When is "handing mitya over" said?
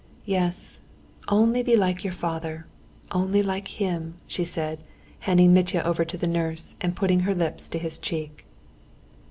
5.29-6.03